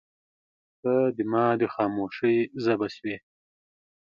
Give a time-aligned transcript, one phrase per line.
[0.81, 3.15] •ته زما د خاموشۍ ژبه شوې.